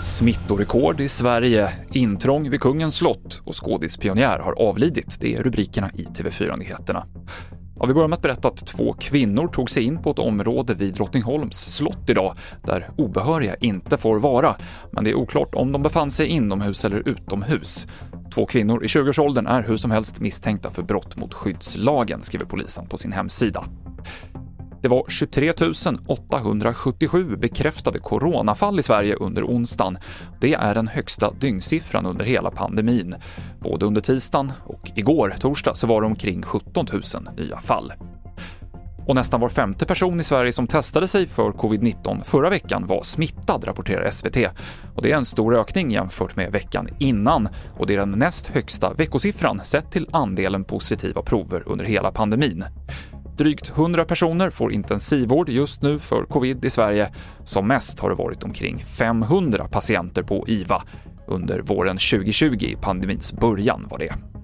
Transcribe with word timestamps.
Smittorekord 0.00 1.00
i 1.00 1.08
Sverige, 1.08 1.72
intrång 1.92 2.50
vid 2.50 2.60
Kungens 2.60 2.96
slott 2.96 3.42
och 3.44 3.64
skådispionjär 3.64 4.38
har 4.38 4.52
avlidit. 4.52 5.16
Det 5.20 5.36
är 5.36 5.42
rubrikerna 5.42 5.90
i 5.94 6.04
TV4-nyheterna. 6.04 7.06
Ja, 7.78 7.86
vi 7.86 7.94
börjar 7.94 8.08
med 8.08 8.16
att 8.16 8.22
berätta 8.22 8.48
att 8.48 8.66
två 8.66 8.92
kvinnor 8.92 9.48
tog 9.48 9.70
sig 9.70 9.82
in 9.82 10.02
på 10.02 10.10
ett 10.10 10.18
område 10.18 10.74
vid 10.74 10.94
Drottningholms 10.94 11.74
slott 11.74 12.10
idag, 12.10 12.36
där 12.64 12.90
obehöriga 12.96 13.54
inte 13.54 13.96
får 13.96 14.18
vara. 14.18 14.56
Men 14.90 15.04
det 15.04 15.10
är 15.10 15.14
oklart 15.14 15.54
om 15.54 15.72
de 15.72 15.82
befann 15.82 16.10
sig 16.10 16.26
inomhus 16.26 16.84
eller 16.84 17.08
utomhus. 17.08 17.86
Två 18.34 18.46
kvinnor 18.46 18.84
i 18.84 18.86
20-årsåldern 18.86 19.46
är 19.46 19.62
hur 19.62 19.76
som 19.76 19.90
helst 19.90 20.20
misstänkta 20.20 20.70
för 20.70 20.82
brott 20.82 21.16
mot 21.16 21.34
skyddslagen, 21.34 22.22
skriver 22.22 22.44
polisen 22.44 22.86
på 22.86 22.98
sin 22.98 23.12
hemsida. 23.12 23.64
Det 24.86 24.90
var 24.90 25.04
23 25.08 25.52
877 26.06 27.36
bekräftade 27.36 27.98
coronafall 27.98 28.78
i 28.78 28.82
Sverige 28.82 29.14
under 29.14 29.44
onsdagen. 29.44 29.98
Det 30.40 30.54
är 30.54 30.74
den 30.74 30.88
högsta 30.88 31.30
dygnssiffran 31.30 32.06
under 32.06 32.24
hela 32.24 32.50
pandemin. 32.50 33.14
Både 33.60 33.86
under 33.86 34.00
tisdagen 34.00 34.52
och 34.64 34.90
igår, 34.94 35.34
torsdag, 35.40 35.74
så 35.74 35.86
var 35.86 36.00
det 36.00 36.06
omkring 36.06 36.42
17 36.42 36.86
000 36.92 37.02
nya 37.36 37.60
fall. 37.60 37.92
Och 39.06 39.14
nästan 39.14 39.40
var 39.40 39.48
femte 39.48 39.86
person 39.86 40.20
i 40.20 40.24
Sverige 40.24 40.52
som 40.52 40.66
testade 40.66 41.08
sig 41.08 41.26
för 41.26 41.50
covid-19 41.50 42.24
förra 42.24 42.50
veckan 42.50 42.86
var 42.86 43.02
smittad, 43.02 43.66
rapporterar 43.66 44.10
SVT. 44.10 44.36
Och 44.94 45.02
det 45.02 45.12
är 45.12 45.16
en 45.16 45.24
stor 45.24 45.56
ökning 45.56 45.90
jämfört 45.90 46.36
med 46.36 46.52
veckan 46.52 46.88
innan 46.98 47.48
och 47.78 47.86
det 47.86 47.94
är 47.94 47.98
den 47.98 48.10
näst 48.10 48.46
högsta 48.46 48.92
veckosiffran 48.92 49.60
sett 49.64 49.90
till 49.92 50.08
andelen 50.12 50.64
positiva 50.64 51.22
prover 51.22 51.62
under 51.66 51.84
hela 51.84 52.12
pandemin. 52.12 52.64
Drygt 53.38 53.70
100 53.70 54.04
personer 54.04 54.50
får 54.50 54.72
intensivvård 54.72 55.48
just 55.48 55.82
nu 55.82 55.98
för 55.98 56.24
covid 56.24 56.64
i 56.64 56.70
Sverige. 56.70 57.12
Som 57.44 57.68
mest 57.68 58.00
har 58.00 58.10
det 58.10 58.16
varit 58.16 58.44
omkring 58.44 58.84
500 58.84 59.68
patienter 59.68 60.22
på 60.22 60.44
IVA. 60.48 60.82
Under 61.26 61.60
våren 61.60 61.96
2020, 61.96 62.64
i 62.64 62.76
pandemins 62.80 63.32
början, 63.32 63.86
var 63.90 63.98
det. 63.98 64.35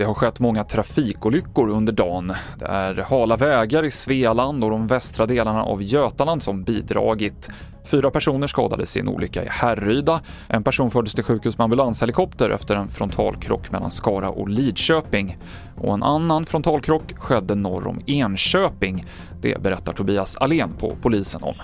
Det 0.00 0.06
har 0.06 0.14
skett 0.14 0.40
många 0.40 0.64
trafikolyckor 0.64 1.68
under 1.68 1.92
dagen. 1.92 2.34
Det 2.58 2.64
är 2.64 2.94
hala 2.94 3.36
vägar 3.36 3.84
i 3.84 3.90
Svealand 3.90 4.64
och 4.64 4.70
de 4.70 4.86
västra 4.86 5.26
delarna 5.26 5.62
av 5.62 5.82
Götaland 5.82 6.42
som 6.42 6.62
bidragit. 6.62 7.50
Fyra 7.84 8.10
personer 8.10 8.46
skadades 8.46 8.96
i 8.96 9.00
en 9.00 9.08
olycka 9.08 9.44
i 9.44 9.48
Härryda. 9.48 10.20
En 10.48 10.62
person 10.62 10.90
fördes 10.90 11.14
till 11.14 11.24
sjukhus 11.24 11.58
med 11.58 11.64
ambulanshelikopter 11.64 12.50
efter 12.50 12.76
en 12.76 12.88
frontalkrock 12.88 13.70
mellan 13.70 13.90
Skara 13.90 14.30
och 14.30 14.48
Lidköping. 14.48 15.38
Och 15.76 15.94
en 15.94 16.02
annan 16.02 16.46
frontalkrock 16.46 17.18
skedde 17.18 17.54
norr 17.54 17.86
om 17.86 18.00
Enköping. 18.06 19.06
Det 19.42 19.62
berättar 19.62 19.92
Tobias 19.92 20.36
Alén 20.36 20.72
på 20.78 20.96
polisen 21.02 21.42
om. 21.42 21.54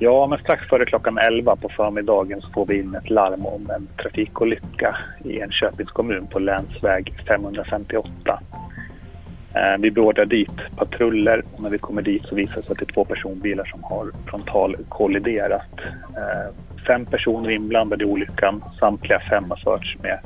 Ja, 0.00 0.26
men 0.26 0.38
strax 0.38 0.68
före 0.68 0.84
klockan 0.84 1.18
11 1.18 1.56
på 1.56 1.68
förmiddagen 1.68 2.40
så 2.40 2.48
får 2.50 2.66
vi 2.66 2.78
in 2.78 2.94
ett 2.94 3.10
larm 3.10 3.46
om 3.46 3.70
en 3.70 3.88
trafikolycka 4.02 4.96
i 5.24 5.40
Enköpings 5.40 5.90
kommun 5.90 6.26
på 6.26 6.38
länsväg 6.38 7.14
558. 7.26 8.40
Eh, 9.54 9.78
vi 9.78 9.90
beordrar 9.90 10.24
dit 10.24 10.76
patruller 10.76 11.42
och 11.52 11.62
när 11.62 11.70
vi 11.70 11.78
kommer 11.78 12.02
dit 12.02 12.22
så 12.24 12.34
visar 12.34 12.54
det 12.54 12.62
sig 12.62 12.72
att 12.72 12.78
det 12.78 12.90
är 12.90 12.94
två 12.94 13.04
personbilar 13.04 13.64
som 13.64 13.84
har 13.84 14.10
frontalkolliderat. 14.26 15.80
Eh, 16.16 16.54
fem 16.86 17.06
personer 17.06 17.50
inblandade 17.50 18.04
i 18.04 18.06
olyckan, 18.06 18.64
samtliga 18.80 19.20
fem 19.30 19.44
har 19.50 19.56
förts, 19.56 19.96
med, 20.02 20.18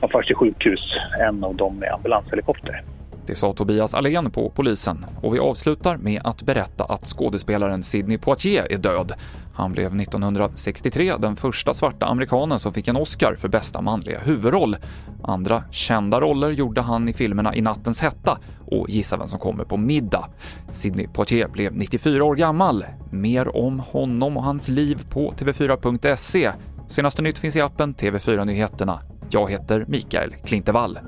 har 0.00 0.08
förts 0.08 0.26
till 0.26 0.36
sjukhus, 0.36 0.80
en 1.20 1.44
av 1.44 1.54
dem 1.54 1.78
med 1.78 1.92
ambulanshelikopter. 1.92 2.82
Det 3.26 3.34
sa 3.34 3.52
Tobias 3.52 3.94
Allén 3.94 4.30
på 4.30 4.50
polisen 4.50 5.06
och 5.22 5.34
vi 5.34 5.38
avslutar 5.38 5.96
med 5.96 6.20
att 6.24 6.42
berätta 6.42 6.84
att 6.84 7.06
skådespelaren 7.06 7.82
Sidney 7.82 8.18
Poitier 8.18 8.72
är 8.72 8.78
död. 8.78 9.12
Han 9.54 9.72
blev 9.72 10.00
1963 10.00 11.12
den 11.18 11.36
första 11.36 11.74
svarta 11.74 12.06
amerikanen 12.06 12.58
som 12.58 12.72
fick 12.72 12.88
en 12.88 12.96
Oscar 12.96 13.34
för 13.34 13.48
bästa 13.48 13.80
manliga 13.80 14.20
huvudroll. 14.20 14.76
Andra 15.22 15.64
kända 15.70 16.20
roller 16.20 16.50
gjorde 16.50 16.80
han 16.80 17.08
i 17.08 17.12
filmerna 17.12 17.54
I 17.54 17.60
nattens 17.60 18.00
hetta 18.00 18.38
och 18.66 18.90
Gissa 18.90 19.16
vem 19.16 19.28
som 19.28 19.38
kommer 19.38 19.64
på 19.64 19.76
middag. 19.76 20.28
Sidney 20.70 21.08
Poitier 21.08 21.48
blev 21.48 21.76
94 21.76 22.24
år 22.24 22.34
gammal. 22.34 22.84
Mer 23.10 23.56
om 23.56 23.80
honom 23.80 24.36
och 24.36 24.42
hans 24.42 24.68
liv 24.68 25.06
på 25.10 25.32
tv4.se. 25.32 26.52
Senaste 26.88 27.22
nytt 27.22 27.38
finns 27.38 27.56
i 27.56 27.60
appen 27.60 27.94
TV4 27.94 28.44
Nyheterna. 28.44 29.00
Jag 29.30 29.50
heter 29.50 29.84
Mikael 29.88 30.34
Klintevall. 30.44 30.98